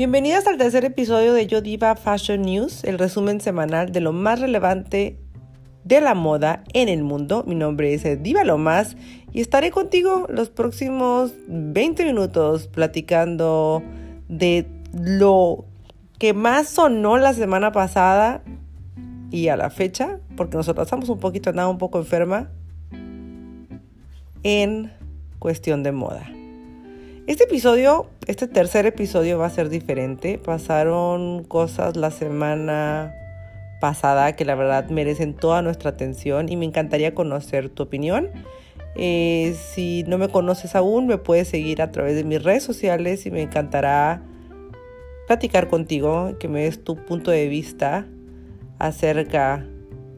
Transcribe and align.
Bienvenidas 0.00 0.46
al 0.46 0.56
tercer 0.56 0.86
episodio 0.86 1.34
de 1.34 1.46
Yo 1.46 1.60
Diva 1.60 1.94
Fashion 1.94 2.40
News, 2.40 2.84
el 2.84 2.98
resumen 2.98 3.38
semanal 3.38 3.92
de 3.92 4.00
lo 4.00 4.14
más 4.14 4.40
relevante 4.40 5.18
de 5.84 6.00
la 6.00 6.14
moda 6.14 6.64
en 6.72 6.88
el 6.88 7.02
mundo. 7.02 7.44
Mi 7.46 7.54
nombre 7.54 7.92
es 7.92 8.22
Diva 8.22 8.42
Lomas 8.42 8.96
y 9.30 9.42
estaré 9.42 9.70
contigo 9.70 10.26
los 10.30 10.48
próximos 10.48 11.34
20 11.48 12.06
minutos 12.06 12.66
platicando 12.66 13.82
de 14.26 14.66
lo 14.94 15.66
que 16.18 16.32
más 16.32 16.70
sonó 16.70 17.18
la 17.18 17.34
semana 17.34 17.70
pasada 17.70 18.42
y 19.30 19.48
a 19.48 19.56
la 19.58 19.68
fecha, 19.68 20.18
porque 20.34 20.56
nosotros 20.56 20.86
estamos 20.86 21.10
un 21.10 21.20
poquito, 21.20 21.50
andaba 21.50 21.68
un 21.68 21.76
poco 21.76 21.98
enferma 21.98 22.50
en 24.44 24.94
cuestión 25.38 25.82
de 25.82 25.92
moda. 25.92 26.39
Este 27.30 27.44
episodio, 27.44 28.10
este 28.26 28.48
tercer 28.48 28.86
episodio 28.86 29.38
va 29.38 29.46
a 29.46 29.50
ser 29.50 29.68
diferente. 29.68 30.36
Pasaron 30.36 31.44
cosas 31.44 31.96
la 31.96 32.10
semana 32.10 33.14
pasada 33.80 34.34
que 34.34 34.44
la 34.44 34.56
verdad 34.56 34.90
merecen 34.90 35.34
toda 35.34 35.62
nuestra 35.62 35.90
atención 35.90 36.48
y 36.48 36.56
me 36.56 36.64
encantaría 36.64 37.14
conocer 37.14 37.68
tu 37.68 37.84
opinión. 37.84 38.30
Eh, 38.96 39.54
si 39.72 40.02
no 40.08 40.18
me 40.18 40.28
conoces 40.28 40.74
aún, 40.74 41.06
me 41.06 41.18
puedes 41.18 41.46
seguir 41.46 41.82
a 41.82 41.92
través 41.92 42.16
de 42.16 42.24
mis 42.24 42.42
redes 42.42 42.64
sociales 42.64 43.24
y 43.26 43.30
me 43.30 43.42
encantará 43.42 44.24
platicar 45.28 45.68
contigo, 45.68 46.36
que 46.40 46.48
me 46.48 46.62
des 46.64 46.82
tu 46.82 46.96
punto 46.96 47.30
de 47.30 47.46
vista 47.46 48.08
acerca 48.80 49.64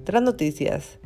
de 0.06 0.12
las 0.14 0.22
noticias 0.22 0.98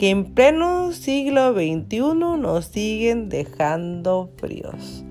que 0.00 0.10
en 0.10 0.34
pleno 0.34 0.90
siglo 0.90 1.52
XXI 1.52 2.00
nos 2.40 2.64
siguen 2.64 3.28
dejando 3.28 4.32
fríos. 4.36 5.04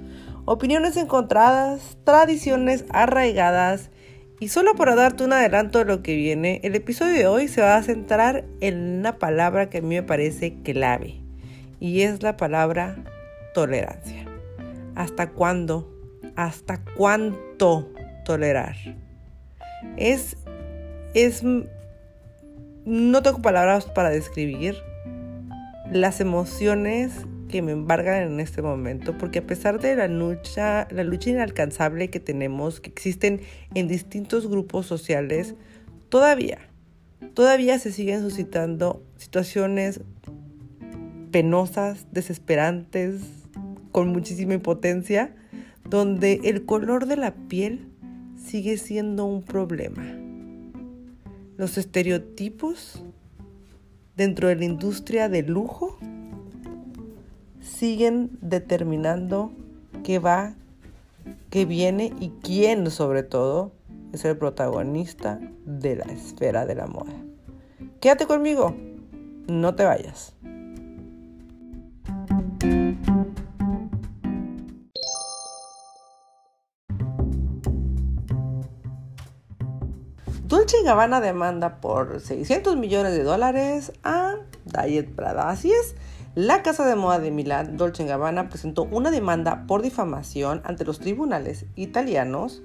Opiniones 0.45 0.97
encontradas, 0.97 1.97
tradiciones 2.03 2.83
arraigadas 2.89 3.89
y 4.41 4.49
solo 4.49 4.75
para 4.75 4.93
darte 4.93 5.23
un 5.23 5.31
adelanto 5.31 5.79
de 5.79 5.85
lo 5.85 6.03
que 6.03 6.17
viene, 6.17 6.59
el 6.63 6.75
episodio 6.75 7.13
de 7.13 7.27
hoy 7.27 7.47
se 7.47 7.61
va 7.61 7.77
a 7.77 7.83
centrar 7.83 8.43
en 8.59 8.99
una 8.99 9.19
palabra 9.19 9.69
que 9.69 9.77
a 9.77 9.81
mí 9.81 9.95
me 9.95 10.03
parece 10.03 10.55
clave 10.61 11.21
y 11.79 12.01
es 12.01 12.23
la 12.23 12.35
palabra 12.35 12.97
tolerancia. 13.53 14.25
¿Hasta 14.95 15.29
cuándo? 15.29 15.89
¿Hasta 16.35 16.83
cuánto 16.97 17.89
tolerar? 18.25 18.75
Es, 19.95 20.35
es 21.13 21.41
no 22.85 23.21
tengo 23.21 23.41
palabras 23.41 23.85
para 23.85 24.09
describir 24.09 24.75
las 25.89 26.19
emociones 26.19 27.25
que 27.53 27.61
me 27.61 27.71
embargan 27.71 28.23
en 28.23 28.39
este 28.39 28.63
momento, 28.63 29.15
porque 29.15 29.37
a 29.37 29.45
pesar 29.45 29.79
de 29.79 29.95
la 29.95 30.07
lucha, 30.07 30.87
la 30.89 31.03
lucha 31.03 31.29
inalcanzable 31.29 32.09
que 32.09 32.19
tenemos, 32.19 32.79
que 32.79 32.89
existen 32.89 33.41
en 33.75 33.87
distintos 33.87 34.47
grupos 34.47 34.87
sociales, 34.87 35.53
todavía, 36.09 36.57
todavía 37.35 37.77
se 37.77 37.91
siguen 37.91 38.21
suscitando 38.21 39.03
situaciones 39.17 40.01
penosas, 41.29 42.07
desesperantes, 42.11 43.21
con 43.91 44.07
muchísima 44.07 44.55
impotencia, 44.55 45.35
donde 45.87 46.39
el 46.45 46.65
color 46.65 47.05
de 47.05 47.17
la 47.17 47.35
piel 47.35 47.87
sigue 48.35 48.77
siendo 48.77 49.25
un 49.25 49.43
problema. 49.43 50.03
Los 51.57 51.77
estereotipos 51.77 53.05
dentro 54.17 54.47
de 54.47 54.55
la 54.55 54.65
industria 54.65 55.29
del 55.29 55.51
lujo 55.51 55.99
siguen 57.63 58.37
determinando 58.41 59.51
qué 60.03 60.19
va, 60.19 60.53
qué 61.49 61.65
viene 61.65 62.13
y 62.19 62.29
quién 62.41 62.91
sobre 62.91 63.23
todo 63.23 63.71
es 64.11 64.25
el 64.25 64.37
protagonista 64.37 65.39
de 65.65 65.95
la 65.95 66.05
esfera 66.05 66.65
de 66.65 66.75
la 66.75 66.87
moda. 66.87 67.13
Quédate 67.99 68.27
conmigo, 68.27 68.75
no 69.47 69.75
te 69.75 69.85
vayas. 69.85 70.33
Dolce 80.47 80.83
Gabbana 80.83 81.19
demanda 81.19 81.81
por 81.81 82.19
600 82.19 82.77
millones 82.77 83.13
de 83.13 83.23
dólares 83.23 83.91
a 84.03 84.35
Diet 84.65 85.09
Prada. 85.15 85.49
Así 85.49 85.71
es, 85.71 85.95
la 86.35 86.63
casa 86.63 86.85
de 86.87 86.95
moda 86.95 87.19
de 87.19 87.29
Milán, 87.29 87.77
Dolce 87.77 88.05
Gabbana, 88.05 88.49
presentó 88.49 88.83
una 88.83 89.11
demanda 89.11 89.65
por 89.67 89.83
difamación 89.83 90.61
ante 90.63 90.83
los 90.83 90.99
tribunales 90.99 91.67
italianos 91.75 92.63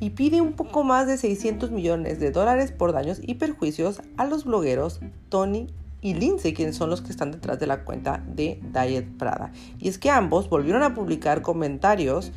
y 0.00 0.10
pide 0.10 0.40
un 0.40 0.54
poco 0.54 0.82
más 0.82 1.06
de 1.06 1.16
600 1.16 1.70
millones 1.70 2.18
de 2.18 2.32
dólares 2.32 2.72
por 2.72 2.92
daños 2.92 3.20
y 3.22 3.34
perjuicios 3.34 4.02
a 4.16 4.26
los 4.26 4.44
blogueros 4.44 4.98
Tony 5.28 5.68
y 6.00 6.14
Lindsay, 6.14 6.54
quienes 6.54 6.76
son 6.76 6.90
los 6.90 7.02
que 7.02 7.12
están 7.12 7.30
detrás 7.30 7.60
de 7.60 7.68
la 7.68 7.84
cuenta 7.84 8.22
de 8.26 8.60
Diet 8.72 9.16
Prada. 9.16 9.52
Y 9.78 9.88
es 9.88 9.98
que 9.98 10.10
ambos 10.10 10.50
volvieron 10.50 10.82
a 10.82 10.94
publicar 10.94 11.40
comentarios 11.40 12.32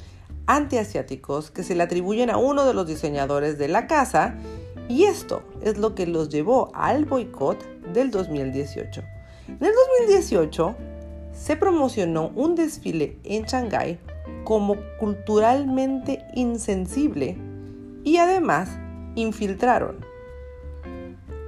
antiasiáticos 0.46 1.50
que 1.50 1.64
se 1.64 1.74
le 1.74 1.84
atribuyen 1.84 2.30
a 2.30 2.38
uno 2.38 2.66
de 2.66 2.76
los 2.76 2.86
diseñadores 2.86 3.58
de 3.58 3.68
la 3.68 3.88
casa 3.88 4.36
y 4.88 5.06
esto 5.06 5.42
es 5.62 5.80
lo 5.80 5.96
que 5.96 6.06
los 6.06 6.30
llevó 6.30 6.72
al 6.76 7.06
boicot 7.06 7.66
del 7.94 8.12
2018. 8.12 9.17
En 9.48 9.58
el 9.62 9.72
2018 10.08 10.76
se 11.32 11.56
promocionó 11.56 12.32
un 12.36 12.56
desfile 12.56 13.18
en 13.24 13.44
Shanghái 13.44 13.98
como 14.44 14.76
culturalmente 15.00 16.26
insensible 16.36 17.38
y 18.04 18.18
además 18.18 18.70
infiltraron 19.16 20.06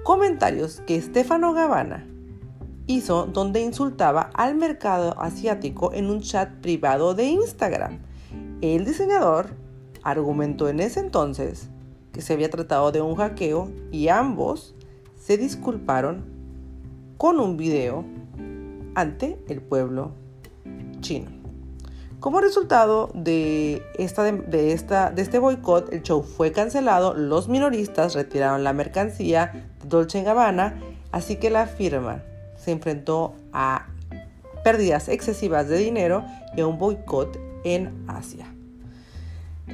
comentarios 0.04 0.82
que 0.88 1.00
Stefano 1.02 1.54
Gabbana 1.54 2.08
hizo 2.88 3.28
donde 3.28 3.62
insultaba 3.62 4.32
al 4.34 4.56
mercado 4.56 5.20
asiático 5.22 5.94
en 5.94 6.09
un 6.09 6.22
chat 6.22 6.50
privado 6.62 7.14
de 7.14 7.26
Instagram. 7.26 8.00
El 8.62 8.86
diseñador 8.86 9.52
argumentó 10.02 10.68
en 10.68 10.80
ese 10.80 11.02
entonces 11.02 11.70
que 12.12 12.22
se 12.22 12.34
había 12.34 12.50
tratado 12.50 12.92
de 12.92 13.02
un 13.02 13.16
hackeo 13.16 13.70
y 13.92 14.08
ambos 14.08 14.74
se 15.16 15.38
disculparon 15.38 16.39
con 17.19 17.41
un 17.41 17.57
video 17.57 18.06
ante 18.96 19.38
el 19.50 19.62
pueblo 19.62 20.13
chino. 21.02 21.30
Como 22.22 22.40
resultado 22.40 23.12
de, 23.13 23.84
esta, 23.96 24.24
de, 24.24 24.72
este 24.74 25.38
boicot, 25.38 25.91
el 25.91 26.02
show 26.02 26.24
fue 26.24 26.53
cancelado, 26.53 27.13
los 27.13 27.50
minoristas 27.50 28.16
retiraron 28.16 28.63
la 28.63 28.72
mercancía 28.72 29.52
de 29.81 29.90
Dolce 29.90 30.24
Gabbana, 30.24 30.79
así 31.12 31.35
que 31.35 31.50
la 31.50 31.68
firma 31.68 32.24
se 32.56 32.72
enfrentó 32.72 33.35
a 33.52 33.88
pérdidas 34.63 35.09
excesivas 35.09 35.68
de 35.68 35.78
dinero 35.78 36.24
y 36.56 36.62
a 36.62 36.68
un 36.68 36.78
boicot 36.78 37.38
en 37.66 38.06
Asia. 38.08 38.47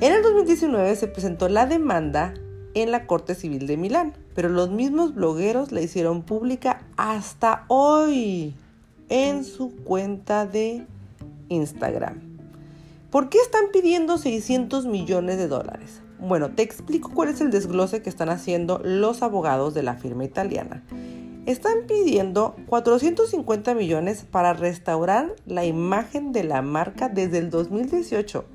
En 0.01 0.13
el 0.13 0.23
2019 0.23 0.95
se 0.95 1.07
presentó 1.07 1.47
la 1.47 1.67
demanda 1.67 2.33
en 2.73 2.89
la 2.89 3.05
Corte 3.05 3.35
Civil 3.35 3.67
de 3.67 3.77
Milán, 3.77 4.13
pero 4.35 4.49
los 4.49 4.69
mismos 4.69 5.15
blogueros 5.15 5.71
la 5.71 5.81
hicieron 5.81 6.21
pública 6.21 6.83
hasta 6.97 7.63
hoy 7.67 8.53
en 9.09 9.43
su 9.43 9.75
cuenta 9.83 10.45
de 10.45 10.85
Instagram. 11.49 12.19
¿Por 13.09 13.29
qué 13.29 13.37
están 13.39 13.65
pidiendo 13.71 14.17
600 14.17 14.85
millones 14.85 15.37
de 15.37 15.47
dólares? 15.47 16.01
Bueno, 16.19 16.51
te 16.51 16.63
explico 16.63 17.11
cuál 17.13 17.29
es 17.29 17.41
el 17.41 17.49
desglose 17.49 18.01
que 18.01 18.09
están 18.09 18.29
haciendo 18.29 18.79
los 18.83 19.23
abogados 19.23 19.73
de 19.73 19.83
la 19.83 19.95
firma 19.95 20.25
italiana. 20.25 20.83
Están 21.45 21.87
pidiendo 21.87 22.55
450 22.67 23.73
millones 23.73 24.25
para 24.29 24.53
restaurar 24.53 25.33
la 25.45 25.65
imagen 25.65 26.33
de 26.33 26.43
la 26.43 26.61
marca 26.61 27.07
desde 27.07 27.37
el 27.37 27.49
2018 27.49 28.45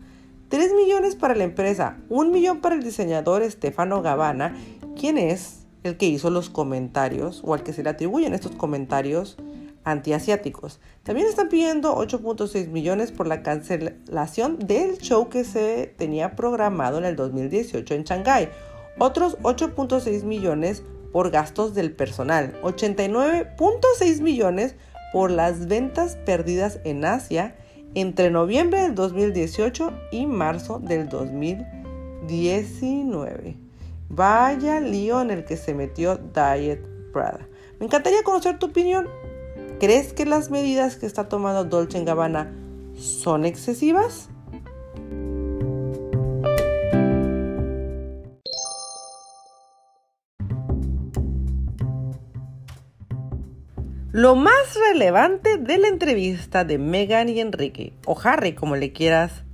3 0.50 0.74
millones 0.74 1.14
para 1.14 1.36
la 1.36 1.44
empresa, 1.44 1.96
1 2.08 2.30
millón 2.32 2.60
para 2.60 2.74
el 2.74 2.82
diseñador 2.82 3.48
Stefano 3.48 4.02
Gabbana, 4.02 4.52
quien 4.98 5.16
es 5.16 5.59
el 5.82 5.96
que 5.96 6.06
hizo 6.06 6.30
los 6.30 6.50
comentarios 6.50 7.42
o 7.44 7.54
al 7.54 7.62
que 7.62 7.72
se 7.72 7.82
le 7.82 7.90
atribuyen 7.90 8.34
estos 8.34 8.52
comentarios 8.52 9.36
antiasiáticos. 9.84 10.80
También 11.02 11.26
están 11.26 11.48
pidiendo 11.48 11.96
8.6 11.96 12.68
millones 12.68 13.12
por 13.12 13.26
la 13.26 13.42
cancelación 13.42 14.58
del 14.58 14.98
show 14.98 15.28
que 15.28 15.44
se 15.44 15.92
tenía 15.96 16.36
programado 16.36 16.98
en 16.98 17.04
el 17.04 17.16
2018 17.16 17.94
en 17.94 18.04
Shanghái. 18.04 18.48
Otros 18.98 19.38
8.6 19.42 20.24
millones 20.24 20.82
por 21.12 21.30
gastos 21.30 21.74
del 21.74 21.92
personal, 21.92 22.60
89.6 22.62 24.20
millones 24.20 24.76
por 25.12 25.30
las 25.30 25.66
ventas 25.66 26.16
perdidas 26.24 26.80
en 26.84 27.04
Asia 27.04 27.56
entre 27.94 28.30
noviembre 28.30 28.82
del 28.82 28.94
2018 28.94 29.92
y 30.12 30.26
marzo 30.26 30.78
del 30.78 31.08
2019. 31.08 33.69
Vaya 34.12 34.80
lío 34.80 35.22
en 35.22 35.30
el 35.30 35.44
que 35.44 35.56
se 35.56 35.72
metió 35.72 36.16
Diet 36.16 36.84
Prada. 37.12 37.46
Me 37.78 37.86
encantaría 37.86 38.24
conocer 38.24 38.58
tu 38.58 38.66
opinión. 38.66 39.08
¿Crees 39.78 40.12
que 40.12 40.26
las 40.26 40.50
medidas 40.50 40.96
que 40.96 41.06
está 41.06 41.28
tomando 41.28 41.64
Dolce 41.64 42.02
Gabbana 42.02 42.52
son 42.96 43.44
excesivas? 43.44 44.28
Lo 54.10 54.34
más 54.34 54.74
relevante 54.90 55.56
de 55.56 55.78
la 55.78 55.86
entrevista 55.86 56.64
de 56.64 56.78
Megan 56.78 57.28
y 57.28 57.38
Enrique, 57.38 57.92
o 58.06 58.18
Harry 58.20 58.54
como 58.54 58.74
le 58.74 58.92
quieras 58.92 59.44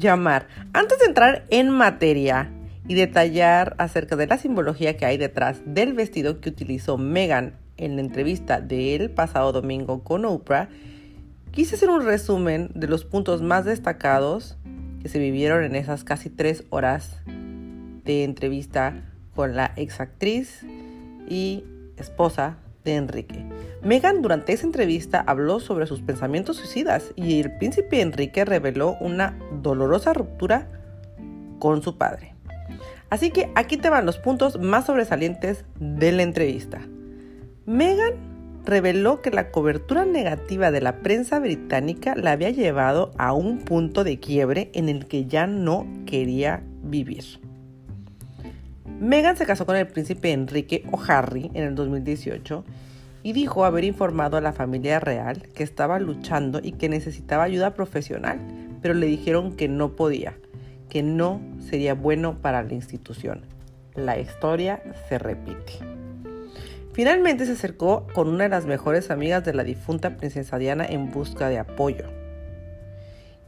llamar, 0.00 0.48
antes 0.72 0.98
de 0.98 1.06
entrar 1.06 1.46
en 1.48 1.70
materia, 1.70 2.52
y 2.88 2.94
detallar 2.94 3.74
acerca 3.78 4.16
de 4.16 4.26
la 4.26 4.38
simbología 4.38 4.96
que 4.96 5.06
hay 5.06 5.16
detrás 5.16 5.62
del 5.64 5.92
vestido 5.92 6.40
que 6.40 6.48
utilizó 6.48 6.98
Meghan 6.98 7.54
en 7.76 7.96
la 7.96 8.02
entrevista 8.02 8.60
del 8.60 9.10
pasado 9.10 9.52
domingo 9.52 10.02
con 10.04 10.24
Oprah, 10.24 10.68
quise 11.50 11.76
hacer 11.76 11.88
un 11.88 12.04
resumen 12.04 12.70
de 12.74 12.88
los 12.88 13.04
puntos 13.04 13.42
más 13.42 13.64
destacados 13.64 14.56
que 15.02 15.08
se 15.08 15.18
vivieron 15.18 15.64
en 15.64 15.74
esas 15.76 16.04
casi 16.04 16.30
tres 16.30 16.64
horas 16.70 17.16
de 18.04 18.24
entrevista 18.24 19.02
con 19.34 19.56
la 19.56 19.72
exactriz 19.76 20.64
y 21.28 21.64
esposa 21.96 22.58
de 22.84 22.96
Enrique. 22.96 23.44
Meghan 23.82 24.20
durante 24.20 24.52
esa 24.52 24.66
entrevista 24.66 25.24
habló 25.26 25.60
sobre 25.60 25.86
sus 25.86 26.00
pensamientos 26.00 26.56
suicidas 26.56 27.12
y 27.16 27.40
el 27.40 27.56
príncipe 27.56 28.00
Enrique 28.00 28.44
reveló 28.44 28.96
una 29.00 29.38
dolorosa 29.62 30.12
ruptura 30.12 30.68
con 31.58 31.82
su 31.82 31.96
padre. 31.96 32.34
Así 33.10 33.30
que 33.30 33.50
aquí 33.54 33.76
te 33.76 33.90
van 33.90 34.06
los 34.06 34.18
puntos 34.18 34.60
más 34.60 34.86
sobresalientes 34.86 35.64
de 35.78 36.12
la 36.12 36.22
entrevista. 36.22 36.80
Meghan 37.66 38.14
reveló 38.64 39.22
que 39.22 39.30
la 39.30 39.50
cobertura 39.50 40.04
negativa 40.04 40.70
de 40.70 40.80
la 40.80 40.98
prensa 40.98 41.38
británica 41.38 42.14
la 42.14 42.32
había 42.32 42.50
llevado 42.50 43.12
a 43.18 43.32
un 43.32 43.58
punto 43.58 44.04
de 44.04 44.20
quiebre 44.20 44.70
en 44.74 44.88
el 44.88 45.06
que 45.06 45.26
ya 45.26 45.46
no 45.46 45.86
quería 46.06 46.62
vivir. 46.82 47.24
Meghan 49.00 49.36
se 49.36 49.46
casó 49.46 49.64
con 49.64 49.76
el 49.76 49.86
príncipe 49.86 50.30
Enrique 50.32 50.84
o 50.92 51.00
Harry 51.08 51.50
en 51.54 51.64
el 51.64 51.74
2018 51.74 52.64
y 53.22 53.32
dijo 53.32 53.64
haber 53.64 53.84
informado 53.84 54.36
a 54.36 54.40
la 54.40 54.52
familia 54.52 55.00
real 55.00 55.42
que 55.54 55.62
estaba 55.62 55.98
luchando 55.98 56.60
y 56.62 56.72
que 56.72 56.88
necesitaba 56.88 57.44
ayuda 57.44 57.74
profesional, 57.74 58.38
pero 58.82 58.94
le 58.94 59.06
dijeron 59.06 59.56
que 59.56 59.68
no 59.68 59.96
podía, 59.96 60.36
que 60.90 61.02
no 61.02 61.40
sería 61.58 61.94
bueno 61.94 62.42
para 62.42 62.62
la 62.62 62.74
institución. 62.74 63.46
La 63.94 64.18
historia 64.18 64.82
se 65.08 65.18
repite. 65.18 65.72
Finalmente 66.92 67.46
se 67.46 67.52
acercó 67.52 68.06
con 68.12 68.28
una 68.28 68.44
de 68.44 68.50
las 68.50 68.66
mejores 68.66 69.10
amigas 69.10 69.44
de 69.44 69.54
la 69.54 69.64
difunta 69.64 70.18
princesa 70.18 70.58
Diana 70.58 70.84
en 70.84 71.10
busca 71.10 71.48
de 71.48 71.58
apoyo. 71.58 72.04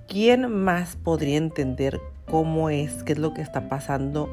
¿Quién 0.08 0.50
más 0.50 0.96
podría 0.96 1.36
entender 1.36 2.00
cómo 2.24 2.70
es, 2.70 3.02
qué 3.02 3.12
es 3.12 3.18
lo 3.18 3.34
que 3.34 3.42
está 3.42 3.68
pasando 3.68 4.30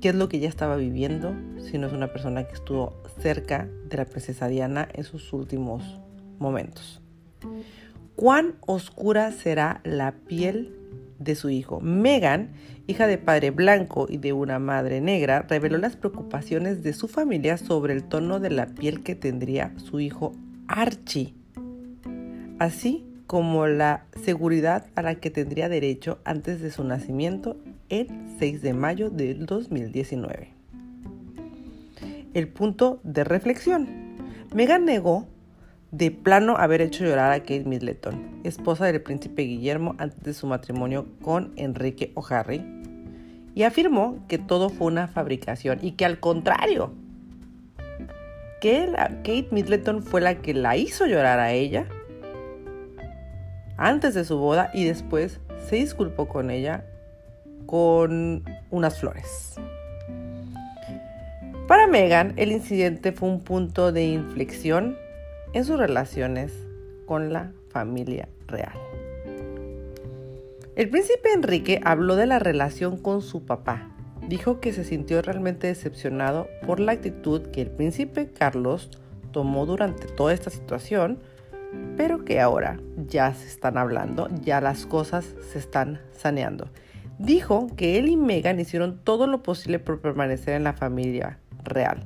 qué 0.00 0.10
es 0.10 0.14
lo 0.14 0.28
que 0.28 0.36
ella 0.36 0.48
estaba 0.48 0.76
viviendo 0.76 1.34
si 1.58 1.78
no 1.78 1.86
es 1.86 1.92
una 1.92 2.12
persona 2.12 2.44
que 2.44 2.54
estuvo 2.54 2.94
cerca 3.20 3.68
de 3.88 3.96
la 3.96 4.04
princesa 4.04 4.48
Diana 4.48 4.88
en 4.92 5.04
sus 5.04 5.32
últimos 5.32 5.98
momentos. 6.38 7.00
¿Cuán 8.14 8.54
oscura 8.66 9.32
será 9.32 9.80
la 9.84 10.12
piel 10.12 10.74
de 11.18 11.34
su 11.34 11.50
hijo? 11.50 11.80
Megan, 11.80 12.52
hija 12.86 13.06
de 13.06 13.18
padre 13.18 13.50
blanco 13.50 14.06
y 14.08 14.18
de 14.18 14.32
una 14.32 14.58
madre 14.58 15.00
negra, 15.00 15.46
reveló 15.48 15.78
las 15.78 15.96
preocupaciones 15.96 16.82
de 16.82 16.92
su 16.92 17.08
familia 17.08 17.56
sobre 17.56 17.94
el 17.94 18.04
tono 18.04 18.40
de 18.40 18.50
la 18.50 18.66
piel 18.66 19.02
que 19.02 19.14
tendría 19.14 19.72
su 19.78 20.00
hijo 20.00 20.32
Archie, 20.68 21.34
así 22.58 23.04
como 23.26 23.66
la 23.66 24.06
seguridad 24.22 24.86
a 24.94 25.02
la 25.02 25.16
que 25.16 25.30
tendría 25.30 25.68
derecho 25.68 26.18
antes 26.24 26.60
de 26.60 26.70
su 26.70 26.84
nacimiento 26.84 27.56
el 27.88 28.08
6 28.38 28.62
de 28.62 28.72
mayo 28.72 29.10
del 29.10 29.46
2019. 29.46 30.52
El 32.34 32.48
punto 32.48 33.00
de 33.02 33.24
reflexión. 33.24 33.88
Megan 34.54 34.84
negó 34.84 35.26
de 35.90 36.10
plano 36.10 36.56
haber 36.56 36.80
hecho 36.80 37.04
llorar 37.04 37.32
a 37.32 37.40
Kate 37.40 37.64
Middleton, 37.64 38.40
esposa 38.44 38.86
del 38.86 39.02
príncipe 39.02 39.42
Guillermo 39.42 39.94
antes 39.98 40.22
de 40.22 40.34
su 40.34 40.46
matrimonio 40.46 41.06
con 41.22 41.52
Enrique 41.56 42.12
O'Harry, 42.14 42.64
y 43.54 43.62
afirmó 43.62 44.24
que 44.28 44.38
todo 44.38 44.68
fue 44.68 44.88
una 44.88 45.08
fabricación 45.08 45.78
y 45.80 45.92
que 45.92 46.04
al 46.04 46.20
contrario, 46.20 46.92
que 48.60 48.90
Kate 48.94 49.48
Middleton 49.50 50.02
fue 50.02 50.20
la 50.20 50.36
que 50.36 50.54
la 50.54 50.76
hizo 50.76 51.06
llorar 51.06 51.38
a 51.38 51.52
ella 51.52 51.86
antes 53.76 54.14
de 54.14 54.24
su 54.24 54.38
boda 54.38 54.70
y 54.74 54.84
después 54.84 55.40
se 55.68 55.76
disculpó 55.76 56.28
con 56.28 56.50
ella 56.50 56.84
con 57.66 58.44
unas 58.70 58.98
flores. 58.98 59.56
Para 61.66 61.86
Megan, 61.86 62.32
el 62.36 62.52
incidente 62.52 63.12
fue 63.12 63.28
un 63.28 63.40
punto 63.40 63.90
de 63.90 64.04
inflexión 64.04 64.96
en 65.56 65.64
sus 65.64 65.78
relaciones 65.78 66.52
con 67.06 67.32
la 67.32 67.50
familia 67.70 68.28
real. 68.46 68.78
El 70.74 70.90
príncipe 70.90 71.32
Enrique 71.32 71.80
habló 71.82 72.14
de 72.14 72.26
la 72.26 72.38
relación 72.38 72.98
con 72.98 73.22
su 73.22 73.46
papá. 73.46 73.88
Dijo 74.28 74.60
que 74.60 74.74
se 74.74 74.84
sintió 74.84 75.22
realmente 75.22 75.66
decepcionado 75.68 76.46
por 76.66 76.78
la 76.78 76.92
actitud 76.92 77.40
que 77.52 77.62
el 77.62 77.70
príncipe 77.70 78.28
Carlos 78.28 78.90
tomó 79.30 79.64
durante 79.64 80.08
toda 80.08 80.34
esta 80.34 80.50
situación, 80.50 81.20
pero 81.96 82.22
que 82.26 82.38
ahora 82.38 82.78
ya 83.08 83.32
se 83.32 83.46
están 83.46 83.78
hablando, 83.78 84.28
ya 84.42 84.60
las 84.60 84.84
cosas 84.84 85.24
se 85.50 85.58
están 85.58 86.02
saneando. 86.12 86.68
Dijo 87.18 87.68
que 87.76 87.98
él 87.98 88.08
y 88.10 88.18
Megan 88.18 88.60
hicieron 88.60 88.98
todo 89.02 89.26
lo 89.26 89.42
posible 89.42 89.78
por 89.78 90.02
permanecer 90.02 90.52
en 90.52 90.64
la 90.64 90.74
familia 90.74 91.38
real 91.64 92.04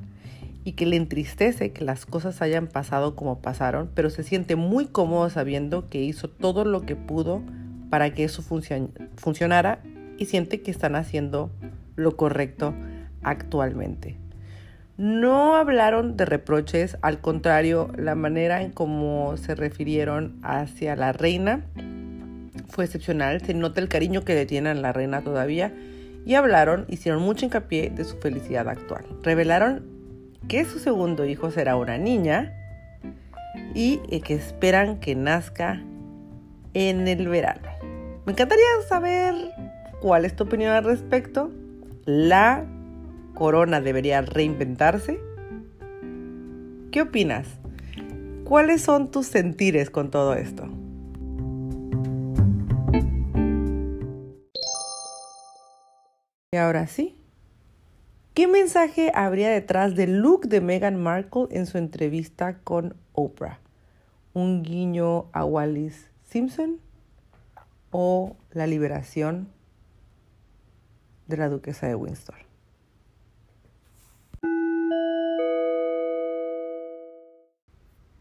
y 0.63 0.73
que 0.73 0.85
le 0.85 0.95
entristece 0.95 1.71
que 1.71 1.83
las 1.83 2.05
cosas 2.05 2.41
hayan 2.41 2.67
pasado 2.67 3.15
como 3.15 3.41
pasaron, 3.41 3.89
pero 3.95 4.09
se 4.09 4.23
siente 4.23 4.55
muy 4.55 4.85
cómodo 4.87 5.29
sabiendo 5.29 5.89
que 5.89 6.01
hizo 6.01 6.29
todo 6.29 6.65
lo 6.65 6.81
que 6.81 6.95
pudo 6.95 7.41
para 7.89 8.13
que 8.13 8.23
eso 8.23 8.41
funcionara 8.41 9.81
y 10.17 10.25
siente 10.25 10.61
que 10.61 10.71
están 10.71 10.95
haciendo 10.95 11.51
lo 11.95 12.15
correcto 12.15 12.73
actualmente. 13.23 14.17
No 14.97 15.55
hablaron 15.55 16.15
de 16.15 16.25
reproches, 16.25 16.97
al 17.01 17.21
contrario, 17.21 17.91
la 17.97 18.13
manera 18.13 18.61
en 18.61 18.71
cómo 18.71 19.35
se 19.37 19.55
refirieron 19.55 20.37
hacia 20.43 20.95
la 20.95 21.11
reina 21.11 21.65
fue 22.71 22.85
excepcional, 22.85 23.41
se 23.41 23.53
nota 23.53 23.81
el 23.81 23.89
cariño 23.89 24.23
que 24.23 24.33
le 24.33 24.45
tienen 24.45 24.77
a 24.77 24.81
la 24.81 24.93
reina 24.93 25.21
todavía 25.21 25.73
y 26.25 26.35
hablaron, 26.35 26.85
hicieron 26.87 27.21
mucho 27.21 27.45
hincapié 27.45 27.89
de 27.89 28.05
su 28.05 28.17
felicidad 28.17 28.69
actual. 28.69 29.05
Revelaron 29.23 29.83
que 30.47 30.65
su 30.65 30.79
segundo 30.79 31.25
hijo 31.25 31.51
será 31.51 31.75
una 31.75 31.97
niña 31.97 32.53
y 33.73 33.97
que 34.21 34.33
esperan 34.33 34.99
que 34.99 35.15
nazca 35.15 35.81
en 36.73 37.07
el 37.07 37.27
verano. 37.27 37.69
Me 38.25 38.33
encantaría 38.33 38.65
saber 38.87 39.35
cuál 40.01 40.25
es 40.25 40.35
tu 40.35 40.43
opinión 40.43 40.71
al 40.71 40.83
respecto. 40.83 41.51
¿La 42.05 42.65
corona 43.33 43.81
debería 43.81 44.21
reinventarse? 44.21 45.19
¿Qué 46.91 47.01
opinas? 47.01 47.47
¿Cuáles 48.43 48.81
son 48.81 49.11
tus 49.11 49.27
sentires 49.27 49.89
con 49.89 50.11
todo 50.11 50.33
esto? 50.33 50.67
Y 56.53 56.57
ahora 56.57 56.85
sí, 56.87 57.20
¿qué 58.33 58.47
mensaje 58.47 59.11
habría 59.13 59.49
detrás 59.49 59.95
del 59.95 60.19
look 60.19 60.47
de 60.47 60.61
Meghan 60.61 61.01
Markle 61.01 61.47
en 61.51 61.65
su 61.65 61.77
entrevista 61.77 62.59
con 62.59 62.95
Oprah? 63.13 63.59
¿Un 64.33 64.63
guiño 64.63 65.25
a 65.33 65.43
Wallis 65.45 66.09
Simpson 66.23 66.79
o 67.91 68.35
la 68.51 68.67
liberación 68.67 69.49
de 71.27 71.37
la 71.37 71.49
duquesa 71.49 71.87
de 71.87 71.95
Windsor? 71.95 72.51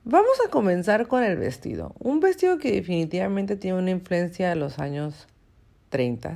Vamos 0.02 0.40
a 0.45 0.50
comenzar 0.50 1.07
con 1.07 1.23
el 1.23 1.37
vestido. 1.37 1.95
Un 2.00 2.19
vestido 2.19 2.59
que 2.59 2.73
definitivamente 2.73 3.55
tiene 3.55 3.79
una 3.79 3.93
influencia 3.93 4.49
de 4.49 4.57
los 4.57 4.81
años 4.81 5.29
30 5.90 6.35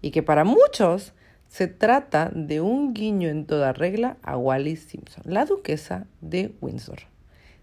y 0.00 0.10
que 0.10 0.22
para 0.22 0.44
muchos 0.44 1.12
se 1.48 1.66
trata 1.68 2.30
de 2.34 2.60
un 2.60 2.94
guiño 2.94 3.28
en 3.28 3.46
toda 3.46 3.72
regla 3.72 4.16
a 4.22 4.36
Wallis 4.36 4.80
Simpson, 4.80 5.22
la 5.26 5.44
duquesa 5.44 6.06
de 6.20 6.52
Windsor. 6.60 7.00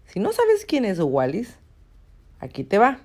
Si 0.06 0.20
no 0.20 0.32
sabes 0.32 0.64
quién 0.66 0.84
es 0.84 0.98
Wallis, 0.98 1.58
aquí 2.40 2.64
te 2.64 2.78
va. 2.78 3.00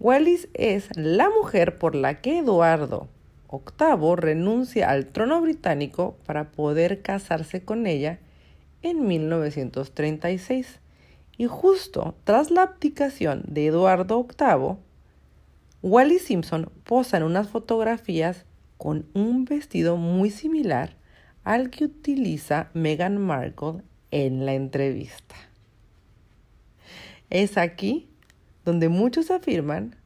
Wallis 0.00 0.48
es 0.54 0.88
la 0.96 1.30
mujer 1.30 1.78
por 1.78 1.94
la 1.94 2.20
que 2.20 2.38
Eduardo 2.38 3.08
VIII 3.50 4.16
renuncia 4.16 4.90
al 4.90 5.06
trono 5.06 5.40
británico 5.40 6.16
para 6.26 6.50
poder 6.52 7.02
casarse 7.02 7.64
con 7.64 7.86
ella 7.86 8.18
en 8.82 9.06
1936. 9.06 10.80
Y 11.36 11.46
justo 11.46 12.14
tras 12.24 12.50
la 12.50 12.62
abdicación 12.62 13.44
de 13.46 13.66
Eduardo 13.66 14.26
VIII, 14.26 14.76
Wally 15.82 16.18
Simpson 16.18 16.70
posa 16.84 17.16
en 17.16 17.22
unas 17.22 17.48
fotografías 17.48 18.44
con 18.78 19.06
un 19.12 19.44
vestido 19.44 19.96
muy 19.96 20.30
similar 20.30 20.96
al 21.44 21.70
que 21.70 21.84
utiliza 21.84 22.70
Meghan 22.74 23.18
Markle 23.18 23.82
en 24.10 24.46
la 24.46 24.54
entrevista. 24.54 25.34
Es 27.30 27.58
aquí 27.58 28.08
donde 28.64 28.88
muchos 28.88 29.30
afirman 29.30 29.96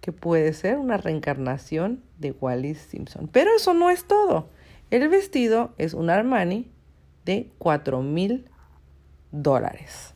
que 0.00 0.12
puede 0.12 0.52
ser 0.52 0.78
una 0.78 0.96
reencarnación 0.96 2.02
de 2.18 2.32
Wallis 2.32 2.78
Simpson. 2.78 3.28
Pero 3.32 3.50
eso 3.56 3.74
no 3.74 3.90
es 3.90 4.04
todo. 4.04 4.48
El 4.90 5.08
vestido 5.08 5.72
es 5.78 5.94
un 5.94 6.10
Armani 6.10 6.70
de 7.24 7.50
4 7.58 8.02
mil 8.02 8.46
dólares. 9.30 10.14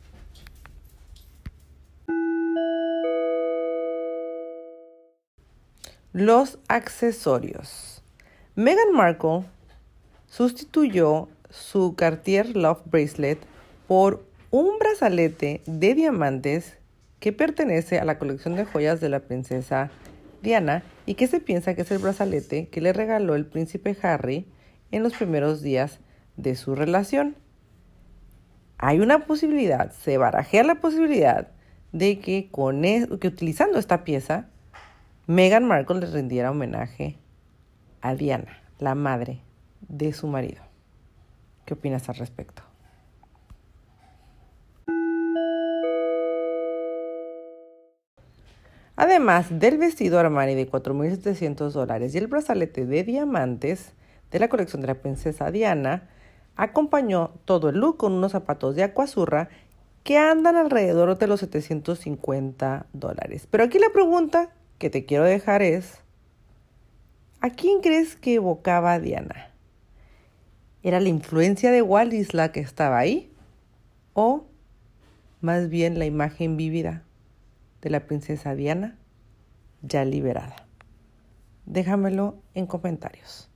Los 6.15 6.61
accesorios. 6.69 8.05
Meghan 8.55 8.93
Markle 8.93 9.47
sustituyó 10.29 11.29
su 11.51 11.97
Cartier 11.97 12.55
Love 12.55 12.83
Bracelet 12.85 13.41
por 13.89 14.25
un 14.53 14.79
brazalete 14.79 15.63
de 15.67 15.97
diamantes 15.97 16.79
que 17.19 17.33
pertenece 17.33 17.99
a 17.99 18.05
la 18.05 18.21
colección 18.21 18.55
de 18.55 18.65
joyas 18.65 19.01
de 19.01 19.09
la 19.09 19.19
princesa 19.19 19.91
Diana 20.41 20.85
y 21.05 21.15
que 21.15 21.27
se 21.27 21.41
piensa 21.41 21.75
que 21.75 21.83
es 21.83 21.91
el 21.91 21.99
brazalete 21.99 22.69
que 22.69 22.81
le 22.81 22.93
regaló 22.93 23.35
el 23.35 23.47
príncipe 23.47 23.97
Harry 24.01 24.47
en 24.93 25.03
los 25.03 25.15
primeros 25.15 25.63
días 25.63 25.99
de 26.37 26.55
su 26.55 26.77
relación. 26.77 27.35
Hay 28.79 29.01
una 29.01 29.27
posibilidad, 29.27 29.91
se 29.91 30.17
barajea 30.17 30.63
la 30.63 30.77
posibilidad 30.77 31.49
de 31.91 32.21
que, 32.21 32.51
con 32.53 32.85
e, 32.85 33.09
que 33.21 33.27
utilizando 33.27 33.81
esta 33.81 34.05
pieza, 34.05 34.49
Meghan 35.27 35.65
Markle 35.65 36.01
le 36.01 36.07
rindiera 36.07 36.51
homenaje 36.51 37.17
a 38.03 38.15
Diana, 38.15 38.59
la 38.79 38.95
madre 38.95 39.41
de 39.89 40.13
su 40.13 40.27
marido. 40.27 40.61
¿Qué 41.65 41.73
opinas 41.73 42.11
al 42.11 42.17
respecto? 42.17 42.63
Además 48.97 49.47
del 49.49 49.79
vestido 49.79 50.19
Armani 50.19 50.55
de 50.55 50.71
4.700 50.71 51.71
dólares 51.71 52.15
y 52.15 52.19
el 52.19 52.27
brazalete 52.27 52.85
de 52.85 53.03
diamantes 53.03 53.95
de 54.31 54.39
la 54.39 54.49
colección 54.51 54.83
de 54.83 54.89
la 54.89 54.95
princesa 54.97 55.51
Diana, 55.51 56.11
acompañó 56.55 57.31
todo 57.47 57.71
el 57.71 57.79
look 57.79 57.97
con 57.97 58.13
unos 58.13 58.33
zapatos 58.33 58.77
de 58.77 58.83
acuazurra 58.83 59.49
que 60.03 60.19
andan 60.19 60.57
alrededor 60.57 61.17
de 61.17 61.27
los 61.29 61.41
750 61.41 62.85
dólares. 62.93 63.49
Pero 63.51 63.65
aquí 63.65 63.79
la 63.79 63.89
pregunta 63.91 64.51
que 64.79 64.91
te 64.91 65.05
quiero 65.05 65.25
dejar 65.25 65.63
es, 65.63 66.01
¿a 67.41 67.51
quién 67.51 67.81
crees 67.81 68.17
que 68.17 68.35
evocaba 68.35 68.99
Diana? 68.99 69.51
¿Era 70.83 71.01
la 71.01 71.09
influencia 71.09 71.71
de 71.71 71.83
Wallis 71.83 72.35
la 72.35 72.53
que 72.53 72.61
estaba 72.61 72.99
ahí? 72.99 73.33
¿O 74.13 74.45
más 75.41 75.69
bien 75.69 75.99
la 75.99 76.05
imagen 76.05 76.57
vívida 76.57 77.05
de 77.81 77.91
la 77.91 78.07
princesa 78.07 78.55
Diana 78.55 78.99
ya 79.83 80.05
liberada? 80.05 80.57
Déjamelo 81.67 82.37
en 82.55 82.67
comentarios. 82.67 83.51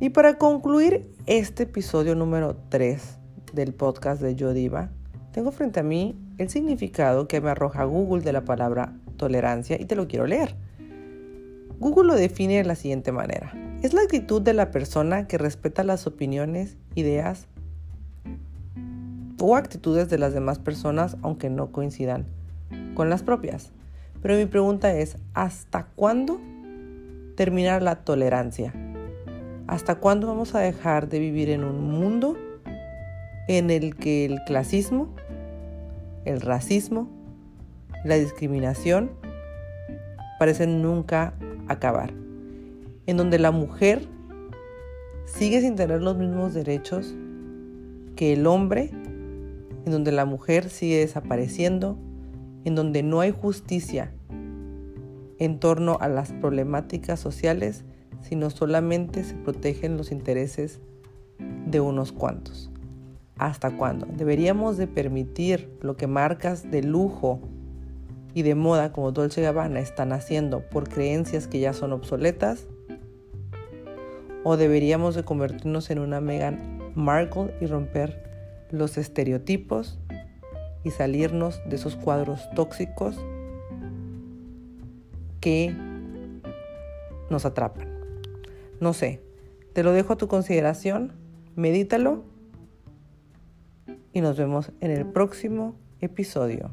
Y 0.00 0.10
para 0.10 0.38
concluir 0.38 1.12
este 1.26 1.64
episodio 1.64 2.14
número 2.14 2.56
3 2.68 3.18
del 3.52 3.74
podcast 3.74 4.22
de 4.22 4.36
Yo 4.36 4.52
Diva, 4.52 4.90
tengo 5.32 5.50
frente 5.52 5.80
a 5.80 5.82
mí 5.82 6.16
el 6.38 6.48
significado 6.48 7.28
que 7.28 7.40
me 7.40 7.50
arroja 7.50 7.84
Google 7.84 8.22
de 8.22 8.32
la 8.32 8.44
palabra 8.44 8.94
tolerancia 9.16 9.80
y 9.80 9.84
te 9.84 9.96
lo 9.96 10.08
quiero 10.08 10.26
leer. 10.26 10.54
Google 11.78 12.08
lo 12.08 12.14
define 12.14 12.56
de 12.56 12.64
la 12.64 12.74
siguiente 12.74 13.12
manera. 13.12 13.52
Es 13.82 13.92
la 13.92 14.02
actitud 14.02 14.42
de 14.42 14.54
la 14.54 14.70
persona 14.70 15.28
que 15.28 15.38
respeta 15.38 15.84
las 15.84 16.06
opiniones, 16.06 16.76
ideas 16.94 17.46
o 19.40 19.54
actitudes 19.54 20.08
de 20.08 20.18
las 20.18 20.32
demás 20.32 20.58
personas 20.58 21.16
aunque 21.22 21.50
no 21.50 21.70
coincidan 21.70 22.26
con 22.94 23.10
las 23.10 23.22
propias. 23.22 23.70
Pero 24.20 24.36
mi 24.36 24.46
pregunta 24.46 24.92
es, 24.94 25.16
¿hasta 25.34 25.84
cuándo 25.94 26.40
termina 27.36 27.78
la 27.78 27.96
tolerancia? 27.96 28.74
¿Hasta 29.68 29.96
cuándo 29.96 30.26
vamos 30.26 30.54
a 30.54 30.60
dejar 30.60 31.08
de 31.08 31.20
vivir 31.20 31.50
en 31.50 31.62
un 31.62 31.90
mundo 31.90 32.36
en 33.48 33.70
el 33.70 33.96
que 33.96 34.24
el 34.24 34.38
clasismo, 34.46 35.08
el 36.24 36.40
racismo, 36.40 37.08
la 38.04 38.16
discriminación 38.16 39.10
parecen 40.38 40.82
nunca 40.82 41.34
acabar? 41.66 42.12
En 43.06 43.16
donde 43.16 43.38
la 43.38 43.50
mujer 43.50 44.06
sigue 45.24 45.60
sin 45.60 45.76
tener 45.76 46.00
los 46.02 46.16
mismos 46.16 46.54
derechos 46.54 47.14
que 48.14 48.34
el 48.34 48.46
hombre 48.46 48.90
en 49.84 49.92
donde 49.92 50.12
la 50.12 50.26
mujer 50.26 50.68
sigue 50.68 50.98
desapareciendo, 50.98 51.98
en 52.64 52.74
donde 52.74 53.02
no 53.02 53.20
hay 53.20 53.30
justicia 53.30 54.12
en 55.38 55.60
torno 55.60 55.96
a 56.00 56.08
las 56.08 56.32
problemáticas 56.32 57.20
sociales, 57.20 57.84
sino 58.20 58.50
solamente 58.50 59.24
se 59.24 59.34
protegen 59.34 59.96
los 59.96 60.12
intereses 60.12 60.80
de 61.66 61.80
unos 61.80 62.12
cuantos. 62.12 62.70
¿Hasta 63.38 63.76
cuándo? 63.76 64.06
¿Deberíamos 64.06 64.76
de 64.76 64.86
permitir 64.86 65.70
lo 65.80 65.96
que 65.96 66.06
marcas 66.06 66.70
de 66.70 66.82
lujo 66.82 67.40
y 68.34 68.42
de 68.42 68.54
moda 68.54 68.92
como 68.92 69.12
Dolce 69.12 69.42
Gabbana 69.42 69.80
están 69.80 70.12
haciendo 70.12 70.60
por 70.68 70.88
creencias 70.88 71.46
que 71.46 71.60
ya 71.60 71.72
son 71.72 71.92
obsoletas? 71.92 72.66
¿O 74.44 74.56
deberíamos 74.56 75.14
de 75.14 75.24
convertirnos 75.24 75.90
en 75.90 76.00
una 76.00 76.20
Meghan 76.20 76.92
Markle 76.94 77.54
y 77.60 77.66
romper 77.66 78.28
los 78.70 78.98
estereotipos 78.98 79.98
y 80.84 80.90
salirnos 80.90 81.60
de 81.68 81.76
esos 81.76 81.96
cuadros 81.96 82.48
tóxicos 82.54 83.16
que 85.40 85.74
nos 87.30 87.44
atrapan. 87.44 87.88
No 88.80 88.92
sé, 88.92 89.20
te 89.72 89.82
lo 89.82 89.92
dejo 89.92 90.14
a 90.14 90.16
tu 90.16 90.28
consideración, 90.28 91.12
medítalo 91.56 92.24
y 94.18 94.20
nos 94.20 94.36
vemos 94.36 94.72
en 94.80 94.90
el 94.90 95.06
próximo 95.06 95.76
episodio 96.00 96.72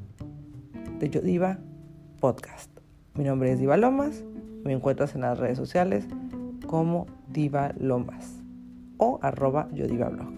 de 0.97 1.11
Yo 1.11 1.21
Diva 1.21 1.59
Podcast. 2.19 2.71
Mi 3.13 3.23
nombre 3.23 3.51
es 3.51 3.59
Diva 3.59 3.77
Lomas, 3.77 4.23
me 4.63 4.73
encuentras 4.73 5.13
en 5.13 5.21
las 5.21 5.37
redes 5.37 5.55
sociales 5.55 6.07
como 6.65 7.05
Diva 7.27 7.71
Lomas 7.77 8.41
o 8.97 9.19
arroba 9.21 9.69
Yo 9.73 9.85
Diva 9.85 10.09
Blog. 10.09 10.33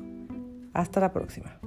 Hasta 0.74 1.00
la 1.00 1.14
próxima. 1.14 1.58